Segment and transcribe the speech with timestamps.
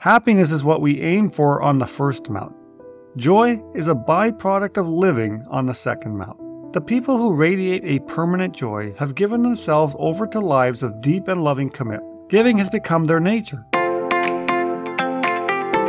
[0.00, 2.56] Happiness is what we aim for on the first mountain.
[3.18, 6.72] Joy is a byproduct of living on the second mountain.
[6.72, 11.28] The people who radiate a permanent joy have given themselves over to lives of deep
[11.28, 12.30] and loving commitment.
[12.30, 13.66] Giving has become their nature.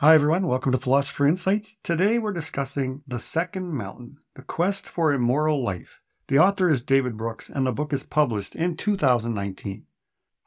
[0.00, 0.46] Hi, everyone.
[0.46, 1.78] Welcome to Philosopher Insights.
[1.82, 6.02] Today we're discussing The Second Mountain The Quest for a Moral Life.
[6.28, 9.86] The author is David Brooks, and the book is published in 2019.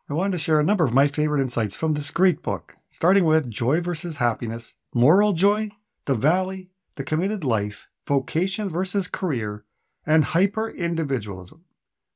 [0.07, 3.25] I wanted to share a number of my favorite insights from this great book, starting
[3.25, 5.71] with Joy versus Happiness, Moral Joy,
[6.05, 9.65] The Valley, The Committed Life, Vocation versus Career,
[10.05, 11.65] and Hyper Individualism.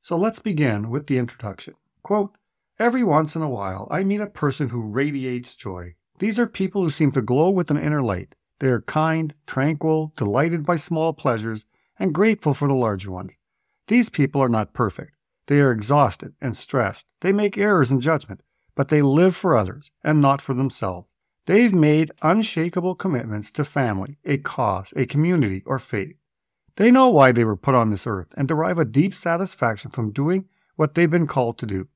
[0.02, 1.74] So let's begin with the introduction.
[2.04, 2.36] Quote,
[2.78, 5.96] Every once in a while, I meet a person who radiates joy.
[6.18, 8.34] These are people who seem to glow with an inner light.
[8.60, 11.66] They are kind, tranquil, delighted by small pleasures,
[11.98, 13.32] and grateful for the larger ones.
[13.88, 15.12] These people are not perfect.
[15.46, 17.06] They are exhausted and stressed.
[17.20, 18.42] They make errors in judgment,
[18.74, 21.08] but they live for others and not for themselves.
[21.46, 26.16] They've made unshakable commitments to family, a cause, a community, or faith.
[26.76, 30.10] They know why they were put on this earth and derive a deep satisfaction from
[30.10, 31.88] doing what they've been called to do.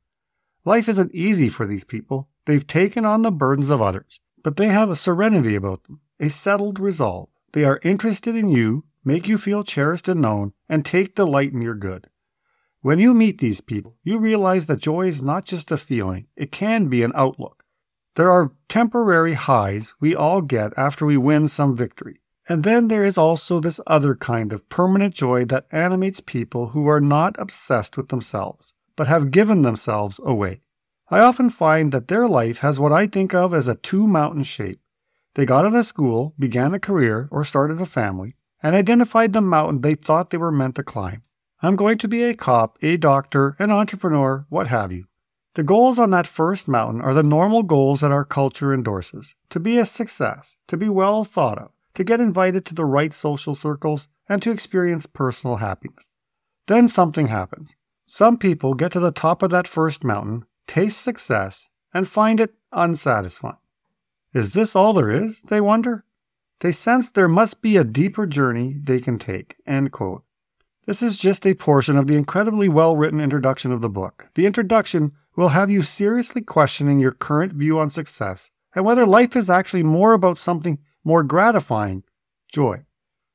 [0.65, 2.29] Life isn't easy for these people.
[2.49, 6.31] They've taken on the burdens of others, but they have a serenity about them, a
[6.31, 7.29] settled resolve.
[7.53, 11.61] They are interested in you, make you feel cherished and known, and take delight in
[11.61, 12.07] your good.
[12.81, 16.51] When you meet these people, you realize that joy is not just a feeling, it
[16.51, 17.65] can be an outlook.
[18.17, 22.23] There are temporary highs we all get after we win some victory.
[22.49, 26.87] And then there is also this other kind of permanent joy that animates people who
[26.89, 30.63] are not obsessed with themselves, but have given themselves away.
[31.11, 34.43] I often find that their life has what I think of as a two mountain
[34.43, 34.81] shape.
[35.35, 39.41] They got out of school, began a career, or started a family, and identified the
[39.41, 41.23] mountain they thought they were meant to climb.
[41.63, 45.07] I'm going to be a cop, a doctor, an entrepreneur, what have you.
[45.55, 49.59] The goals on that first mountain are the normal goals that our culture endorses to
[49.59, 53.55] be a success, to be well thought of, to get invited to the right social
[53.55, 56.07] circles, and to experience personal happiness.
[56.67, 57.77] Then something happens.
[58.07, 62.55] Some people get to the top of that first mountain taste success, and find it
[62.71, 63.57] unsatisfying.
[64.33, 65.41] Is this all there is?
[65.41, 66.05] They wonder.
[66.61, 69.57] They sense there must be a deeper journey they can take.
[69.67, 70.23] End quote.
[70.87, 74.29] This is just a portion of the incredibly well written introduction of the book.
[74.35, 79.37] The introduction will have you seriously questioning your current view on success and whether life
[79.37, 82.05] is actually more about something more gratifying
[82.53, 82.85] joy.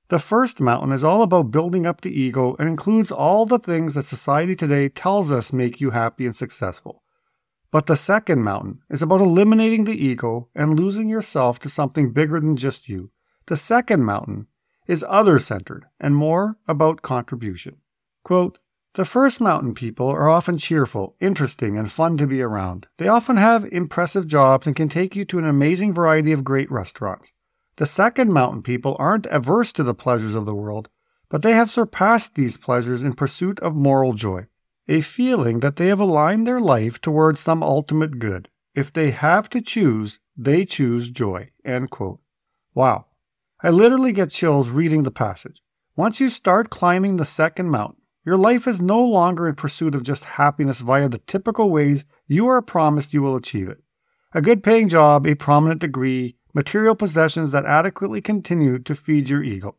[0.10, 3.94] The first mountain is all about building up the ego and includes all the things
[3.94, 7.03] that society today tells us make you happy and successful.
[7.74, 12.40] But the second mountain is about eliminating the ego and losing yourself to something bigger
[12.40, 13.10] than just you.
[13.48, 14.46] The second mountain
[14.86, 17.78] is other centered and more about contribution.
[18.24, 18.60] Quote,
[18.94, 22.86] the first mountain people are often cheerful, interesting, and fun to be around.
[23.00, 26.70] They often have impressive jobs and can take you to an amazing variety of great
[26.70, 27.34] restaurants.
[27.78, 30.90] The second mountain people aren't averse to the pleasures of the world,
[31.28, 34.46] but they have surpassed these pleasures in pursuit of moral joy
[34.88, 38.50] a feeling that they have aligned their life towards some ultimate good.
[38.76, 41.52] If they have to choose, they choose joy.
[41.64, 42.20] End quote.
[42.74, 43.06] Wow.
[43.62, 45.62] I literally get chills reading the passage.
[45.96, 50.04] Once you start climbing the second mountain, your life is no longer in pursuit of
[50.04, 53.84] just happiness via the typical ways you are promised you will achieve it.
[54.34, 59.44] A good paying job, a prominent degree, material possessions that adequately continue to feed your
[59.44, 59.76] ego.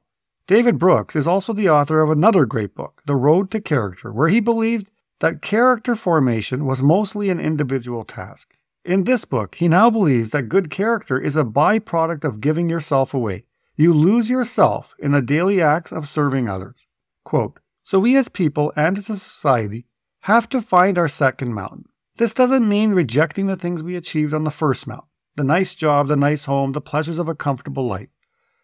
[0.46, 4.28] David Brooks is also the author of another great book, The Road to Character, where
[4.28, 4.90] he believed
[5.24, 8.58] that character formation was mostly an individual task.
[8.84, 13.14] In this book, he now believes that good character is a byproduct of giving yourself
[13.14, 13.46] away.
[13.74, 16.86] You lose yourself in the daily acts of serving others.
[17.24, 19.86] Quote, so we as people and as a society
[20.24, 21.86] have to find our second mountain.
[22.18, 26.08] This doesn't mean rejecting the things we achieved on the first mountain the nice job,
[26.08, 28.10] the nice home, the pleasures of a comfortable life.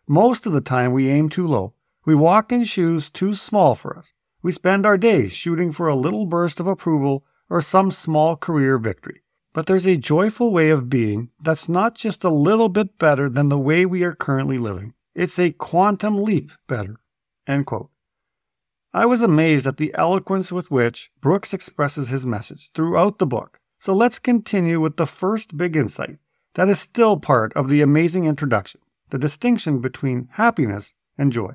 [0.07, 1.73] Most of the time, we aim too low.
[2.05, 4.13] We walk in shoes too small for us.
[4.43, 8.79] We spend our days shooting for a little burst of approval or some small career
[8.79, 9.23] victory.
[9.53, 13.49] But there's a joyful way of being that's not just a little bit better than
[13.49, 14.95] the way we are currently living.
[15.15, 16.97] It's a quantum leap better.
[17.47, 17.91] End quote.
[18.95, 23.59] I was amazed at the eloquence with which Brooks expresses his message throughout the book.
[23.79, 26.19] So let's continue with the first big insight
[26.55, 28.81] that is still part of the amazing introduction.
[29.11, 31.53] the distinction between happiness and joy.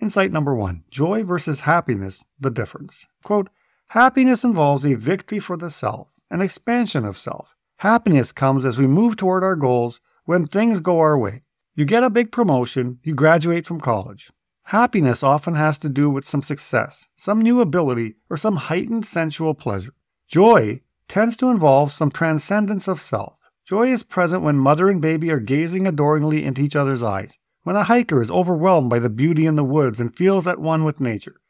[0.00, 3.06] Insight number one joy versus happiness, the difference.
[3.22, 3.50] Quote,
[3.88, 7.54] happiness involves a victory for the self, an expansion of self.
[7.80, 11.42] Happiness comes as we move toward our goals when things go our way.
[11.74, 14.30] You get a big promotion, you graduate from college.
[14.64, 19.52] Happiness often has to do with some success, some new ability, or some heightened sensual
[19.52, 19.94] pleasure.
[20.26, 23.50] Joy tends to involve some transcendence of self.
[23.66, 27.76] Joy is present when mother and baby are gazing adoringly into each other's eyes, when
[27.76, 31.00] a hiker is overwhelmed by the beauty in the woods and feels at one with
[31.00, 31.40] nature.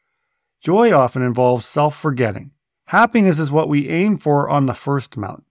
[0.59, 2.51] Joy often involves self forgetting.
[2.85, 5.45] Happiness is what we aim for on the first mountain.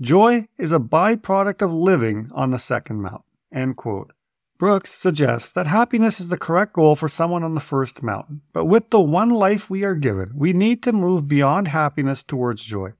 [0.00, 3.22] Joy is a byproduct of living on the second mountain.
[3.52, 4.12] End quote.
[4.58, 8.64] Brooks suggests that happiness is the correct goal for someone on the first mountain, but
[8.64, 12.94] with the one life we are given, we need to move beyond happiness towards joy.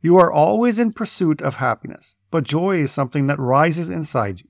[0.00, 4.49] You are always in pursuit of happiness, but joy is something that rises inside you.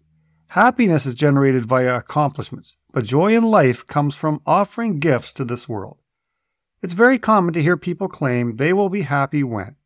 [0.54, 5.68] Happiness is generated via accomplishments, but joy in life comes from offering gifts to this
[5.68, 5.98] world.
[6.82, 9.76] It's very common to hear people claim they will be happy when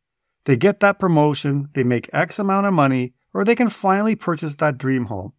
[0.45, 4.55] they get that promotion, they make X amount of money, or they can finally purchase
[4.55, 5.33] that dream home.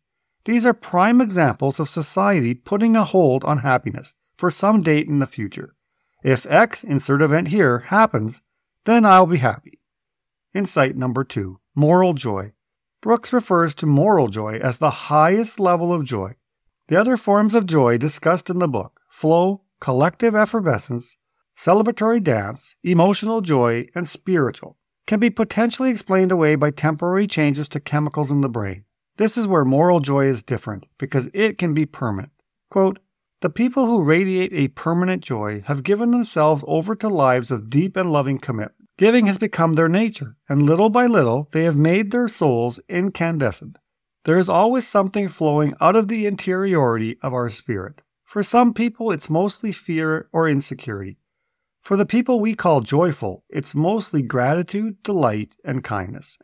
[0.44, 5.18] These are prime examples of society putting a hold on happiness for some date in
[5.18, 5.74] the future.
[6.22, 8.42] If X insert event here happens,
[8.84, 9.80] then I'll be happy.
[10.54, 12.52] Insight number two moral joy.
[13.00, 16.34] Brooks refers to moral joy as the highest level of joy.
[16.88, 21.16] The other forms of joy discussed in the book flow, collective effervescence,
[21.56, 24.76] celebratory dance, emotional joy, and spiritual
[25.06, 28.84] can be potentially explained away by temporary changes to chemicals in the brain.
[29.16, 32.32] This is where moral joy is different because it can be permanent.
[32.70, 32.98] Quote,
[33.40, 37.96] the people who radiate a permanent joy have given themselves over to lives of deep
[37.96, 38.72] and loving commitment.
[38.98, 43.78] Giving has become their nature, and little by little they have made their souls incandescent.
[44.24, 48.02] There is always something flowing out of the interiority of our spirit.
[48.24, 51.18] For some people, it's mostly fear or insecurity.
[51.82, 56.38] For the people we call joyful, it's mostly gratitude, delight, and kindness.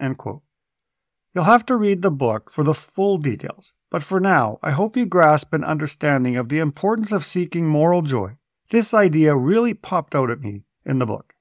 [1.34, 4.96] You'll have to read the book for the full details, but for now, I hope
[4.96, 8.36] you grasp an understanding of the importance of seeking moral joy.
[8.70, 11.34] This idea really popped out at me in the book.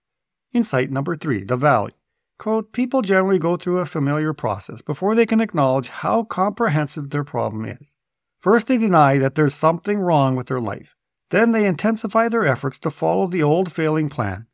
[0.53, 1.94] Insight number three the valley.
[2.38, 7.24] Quote, people generally go through a familiar process before they can acknowledge how comprehensive their
[7.24, 7.94] problem is.
[8.39, 10.95] First, they deny that there's something wrong with their life.
[11.30, 14.48] Then they intensify their efforts to follow the old failing plan.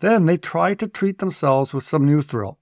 [0.00, 2.58] Then they try to treat themselves with some new thrill.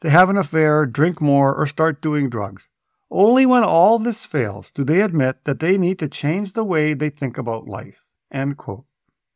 [0.00, 2.66] They have an affair, drink more, or start doing drugs.
[3.10, 6.94] Only when all this fails do they admit that they need to change the way
[6.94, 8.06] they think about life.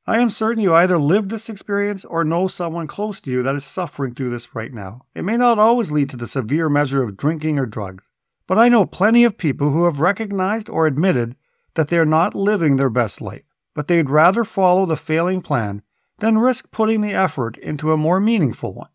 [0.05, 3.55] I am certain you either lived this experience or know someone close to you that
[3.55, 5.03] is suffering through this right now.
[5.15, 8.11] It may not always lead to the severe measure of drinking or drugs,
[8.49, 11.37] but I know plenty of people who have recognized or admitted
[11.75, 13.45] that they are not living their best life,
[13.77, 15.83] but they'd rather follow the failing plan
[16.19, 18.91] than risk putting the effort into a more meaningful one.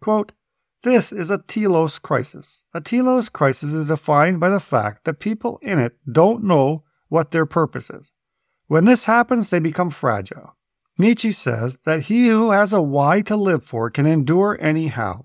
[0.00, 0.32] Quote,
[0.82, 2.64] this is a telos crisis.
[2.74, 7.30] A telos crisis is defined by the fact that people in it don't know what
[7.30, 8.12] their purpose is.
[8.70, 10.54] When this happens, they become fragile.
[10.96, 15.24] Nietzsche says that he who has a why to live for can endure anyhow.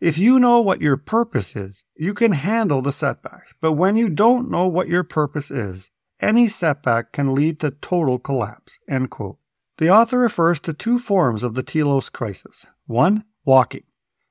[0.00, 3.52] If you know what your purpose is, you can handle the setbacks.
[3.60, 5.90] But when you don't know what your purpose is,
[6.20, 8.78] any setback can lead to total collapse.
[8.86, 12.64] The author refers to two forms of the telos crisis.
[12.86, 13.86] One, walking.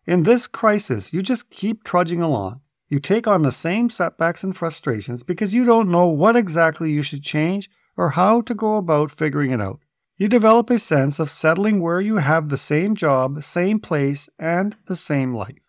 [0.05, 2.61] In this crisis, you just keep trudging along.
[2.87, 7.03] You take on the same setbacks and frustrations because you don't know what exactly you
[7.03, 9.79] should change or how to go about figuring it out.
[10.15, 14.75] You develop a sense of settling where you have the same job, same place, and
[14.85, 15.59] the same life.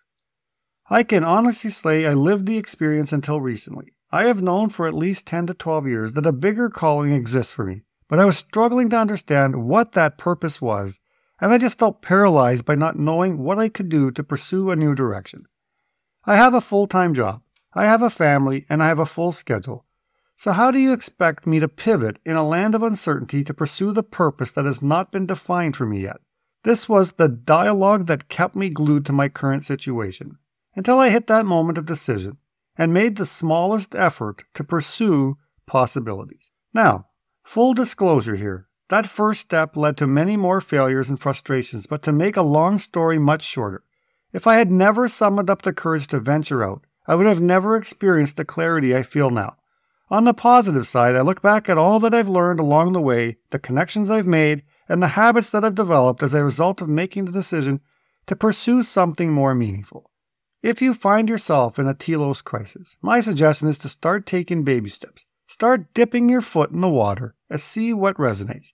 [0.88, 3.94] I can honestly say I lived the experience until recently.
[4.10, 7.52] I have known for at least 10 to 12 years that a bigger calling exists
[7.52, 11.00] for me, but I was struggling to understand what that purpose was
[11.40, 14.76] and I just felt paralyzed by not knowing what I could do to pursue a
[14.76, 15.44] new direction.
[16.24, 17.42] I have a full time job,
[17.74, 19.84] I have a family, and I have a full schedule.
[20.38, 23.90] So, how do you expect me to pivot in a land of uncertainty to pursue
[23.90, 26.18] the purpose that has not been defined for me yet?
[26.62, 30.38] This was the dialogue that kept me glued to my current situation
[30.76, 32.36] until I hit that moment of decision
[32.76, 36.52] and made the smallest effort to pursue possibilities.
[36.72, 37.08] Now,
[37.42, 42.12] full disclosure here that first step led to many more failures and frustrations, but to
[42.12, 43.82] make a long story much shorter,
[44.32, 47.76] if I had never summoned up the courage to venture out, I would have never
[47.76, 49.57] experienced the clarity I feel now.
[50.10, 53.36] On the positive side, I look back at all that I've learned along the way,
[53.50, 57.26] the connections I've made, and the habits that I've developed as a result of making
[57.26, 57.80] the decision
[58.26, 60.10] to pursue something more meaningful.
[60.62, 64.88] If you find yourself in a telos crisis, my suggestion is to start taking baby
[64.88, 65.26] steps.
[65.46, 68.72] Start dipping your foot in the water and see what resonates.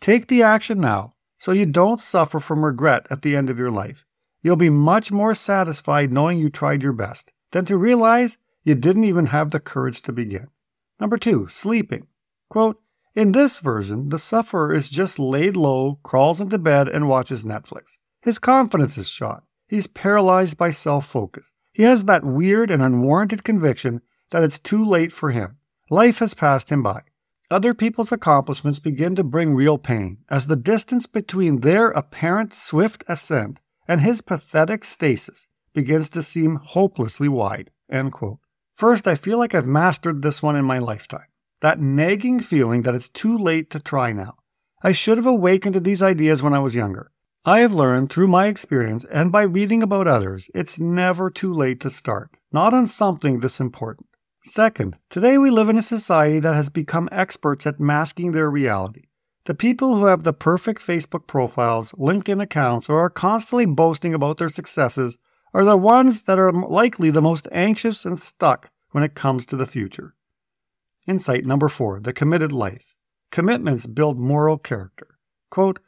[0.00, 3.70] Take the action now so you don't suffer from regret at the end of your
[3.70, 4.06] life.
[4.42, 9.04] You'll be much more satisfied knowing you tried your best than to realize you didn't
[9.04, 10.48] even have the courage to begin.
[11.02, 12.06] Number two, sleeping.
[12.48, 12.80] Quote,
[13.16, 17.96] in this version, the sufferer is just laid low, crawls into bed, and watches Netflix.
[18.20, 19.42] His confidence is shot.
[19.66, 21.50] He's paralyzed by self focus.
[21.72, 25.56] He has that weird and unwarranted conviction that it's too late for him.
[25.90, 27.00] Life has passed him by.
[27.50, 33.02] Other people's accomplishments begin to bring real pain as the distance between their apparent swift
[33.08, 37.72] ascent and his pathetic stasis begins to seem hopelessly wide.
[38.72, 41.26] First, I feel like I've mastered this one in my lifetime.
[41.60, 44.38] That nagging feeling that it's too late to try now.
[44.82, 47.12] I should have awakened to these ideas when I was younger.
[47.44, 51.80] I have learned through my experience and by reading about others, it's never too late
[51.80, 54.08] to start, not on something this important.
[54.44, 59.04] Second, today we live in a society that has become experts at masking their reality.
[59.44, 64.38] The people who have the perfect Facebook profiles, LinkedIn accounts, or are constantly boasting about
[64.38, 65.18] their successes
[65.54, 69.56] are the ones that are likely the most anxious and stuck when it comes to
[69.56, 70.14] the future.
[71.06, 72.94] Insight number four the committed life.
[73.30, 75.18] Commitments build moral character.
[75.50, 75.80] Quote,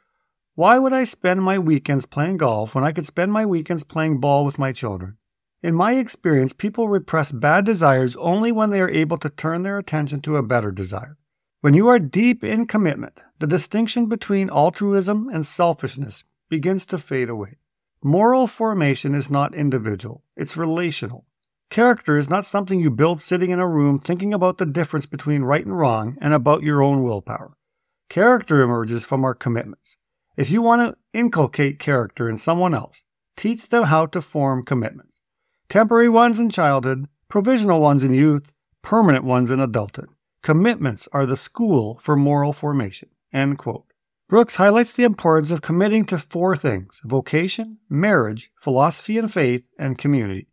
[0.55, 4.19] Why would I spend my weekends playing golf when I could spend my weekends playing
[4.19, 5.17] ball with my children?
[5.63, 9.77] In my experience, people repress bad desires only when they are able to turn their
[9.77, 11.17] attention to a better desire.
[11.61, 17.29] When you are deep in commitment, the distinction between altruism and selfishness begins to fade
[17.29, 17.57] away.
[18.03, 21.25] Moral formation is not individual, it's relational.
[21.69, 25.41] Character is not something you build sitting in a room thinking about the difference between
[25.41, 27.57] right and wrong and about your own willpower.
[28.09, 29.97] Character emerges from our commitments.
[30.37, 33.03] If you want to inculcate character in someone else,
[33.35, 35.17] teach them how to form commitments
[35.67, 40.09] temporary ones in childhood, provisional ones in youth, permanent ones in adulthood.
[40.43, 43.09] Commitments are the school for moral formation.
[43.33, 43.91] End quote.
[44.27, 49.99] Brooks highlights the importance of committing to four things vocation, marriage, philosophy and faith, and
[49.99, 50.47] community.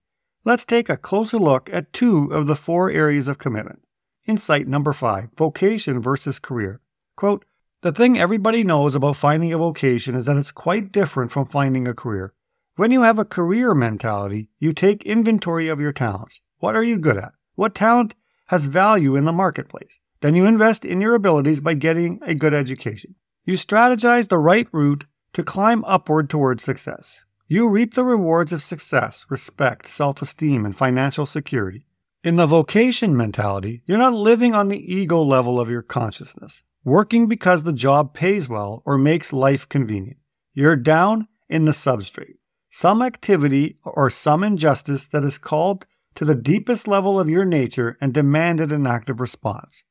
[0.45, 3.81] Let's take a closer look at two of the four areas of commitment.
[4.26, 6.83] Insight number five vocation versus career.
[7.17, 7.47] Quote,
[7.81, 11.88] the thing everybody knows about finding a vocation is that it's quite different from finding
[11.88, 12.35] a career.
[12.76, 16.43] When you have a career mentality, you take inventory of your talents.
[16.59, 17.33] What are you good at?
[17.55, 18.14] What talent
[18.49, 19.99] has value in the marketplace?
[20.21, 23.14] Then you invest in your abilities by getting a good education.
[23.45, 27.21] You strategize the right route to climb upward towards success.
[27.49, 31.87] You reap the rewards of success, respect, self esteem, and financial security.
[32.23, 37.27] In the vocation mentality, you're not living on the ego level of your consciousness, working
[37.27, 40.19] because the job pays well or makes life convenient.
[40.55, 42.37] You're down in the substrate
[42.73, 45.85] some activity or some injustice that is called
[46.15, 49.85] to the deepest level of your nature and demanded an active response.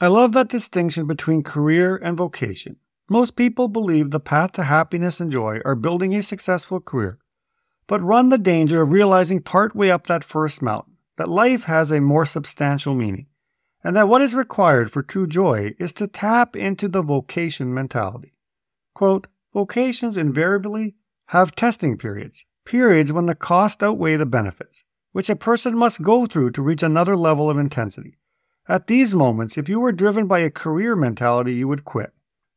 [0.00, 2.76] I love that distinction between career and vocation.
[3.12, 7.18] Most people believe the path to happiness and joy are building a successful career,
[7.86, 12.00] but run the danger of realizing partway up that first mountain that life has a
[12.00, 13.26] more substantial meaning,
[13.84, 18.32] and that what is required for true joy is to tap into the vocation mentality.
[18.94, 20.94] Quote, Vocations invariably
[21.26, 26.24] have testing periods, periods when the costs outweigh the benefits, which a person must go
[26.24, 28.16] through to reach another level of intensity.
[28.68, 32.14] At these moments, if you were driven by a career mentality, you would quit.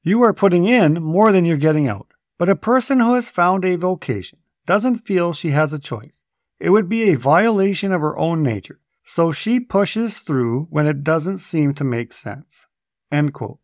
[0.08, 2.14] You are putting in more than you're getting out.
[2.38, 6.24] But a person who has found a vocation doesn't feel she has a choice.
[6.60, 11.04] It would be a violation of her own nature, so she pushes through when it
[11.04, 12.68] doesn't seem to make sense.
[13.12, 13.58] End quote.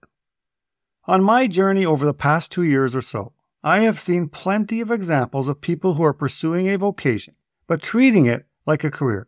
[1.06, 3.34] On my journey over the past two years or so,
[3.64, 7.36] I have seen plenty of examples of people who are pursuing a vocation,
[7.68, 9.28] but treating it like a career.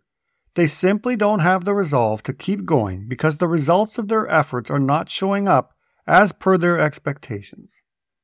[0.56, 4.72] They simply don't have the resolve to keep going because the results of their efforts
[4.72, 5.73] are not showing up
[6.08, 7.82] as per their expectations.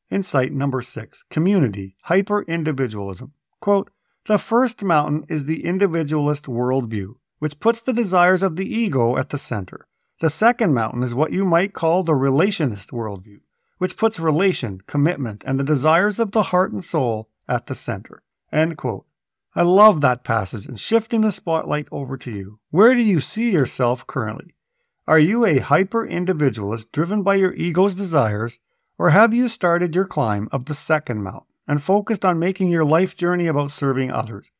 [0.09, 3.33] Insight number six community, hyper individualism.
[3.59, 3.91] Quote,
[4.27, 9.29] the first mountain is the individualist worldview, which puts the desires of the ego at
[9.29, 9.87] the center.
[10.19, 13.39] The second mountain is what you might call the relationist worldview,
[13.77, 18.21] which puts relation, commitment, and the desires of the heart and soul at the center.
[18.51, 19.05] End quote.
[19.55, 22.59] I love that passage and shifting the spotlight over to you.
[22.69, 24.53] Where do you see yourself currently?
[25.09, 28.59] Are you a hyper individualist driven by your ego's desires,
[28.99, 32.85] or have you started your climb of the second mountain and focused on making your
[32.85, 34.51] life journey about serving others?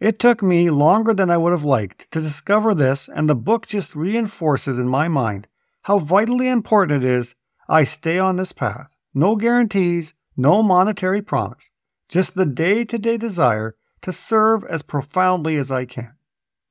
[0.00, 3.68] It took me longer than I would have liked to discover this, and the book
[3.68, 5.46] just reinforces in my mind
[5.82, 7.36] how vitally important it is
[7.68, 8.88] I stay on this path.
[9.14, 11.70] No guarantees, no monetary promise,
[12.08, 16.16] just the day to day desire to serve as profoundly as I can.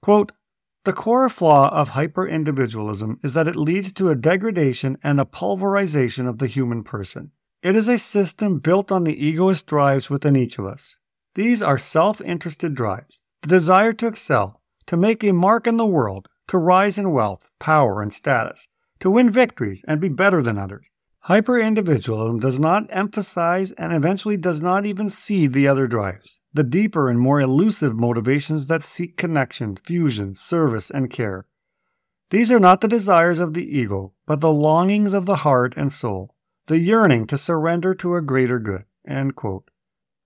[0.01, 0.33] Quote,
[0.85, 6.27] the core flaw of hyper-individualism is that it leads to a degradation and a pulverization
[6.27, 7.31] of the human person.
[7.61, 10.97] It is a system built on the egoist drives within each of us.
[11.33, 16.29] These are self-interested drives, the desire to excel, to make a mark in the world,
[16.47, 18.67] to rise in wealth, power, and status,
[18.99, 20.89] to win victories and be better than others.
[21.25, 26.63] Hyper individualism does not emphasize and eventually does not even see the other drives, the
[26.63, 31.47] deeper and more elusive motivations that seek connection, fusion, service, and care.
[32.29, 35.91] These are not the desires of the ego, but the longings of the heart and
[35.91, 36.35] soul,
[36.67, 38.83] the yearning to surrender to a greater good.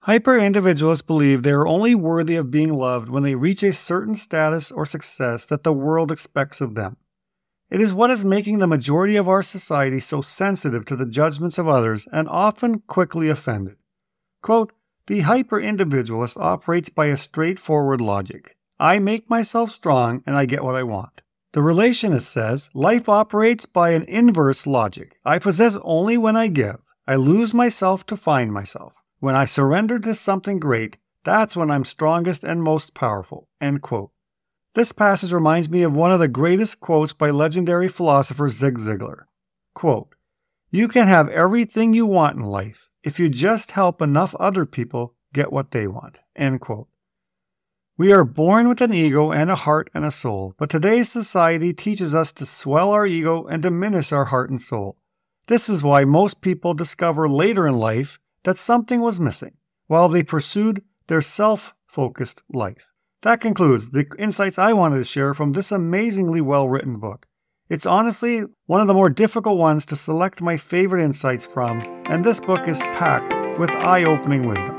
[0.01, 4.15] Hyper individualists believe they are only worthy of being loved when they reach a certain
[4.15, 6.97] status or success that the world expects of them.
[7.69, 11.57] It is what is making the majority of our society so sensitive to the judgments
[11.57, 13.75] of others and often quickly offended.
[14.41, 14.73] Quote,
[15.05, 18.55] the hyper individualist operates by a straightforward logic.
[18.79, 21.21] I make myself strong and I get what I want.
[21.51, 25.19] The relationist says life operates by an inverse logic.
[25.25, 26.77] I possess only when I give.
[27.07, 28.97] I lose myself to find myself.
[29.19, 33.47] When I surrender to something great, that's when I'm strongest and most powerful.
[33.59, 34.11] End quote.
[34.75, 39.23] This passage reminds me of one of the greatest quotes by legendary philosopher Zig Ziglar.
[39.73, 40.13] Quote,
[40.69, 45.15] You can have everything you want in life if you just help enough other people
[45.33, 46.19] get what they want.
[46.35, 46.87] End quote.
[47.97, 51.73] We are born with an ego and a heart and a soul, but today's society
[51.73, 54.97] teaches us to swell our ego and diminish our heart and soul.
[55.47, 59.55] This is why most people discover later in life that something was missing
[59.87, 62.93] while they pursued their self focused life.
[63.21, 67.25] That concludes the insights I wanted to share from this amazingly well written book.
[67.67, 72.23] It's honestly one of the more difficult ones to select my favorite insights from, and
[72.23, 74.77] this book is packed with eye opening wisdom.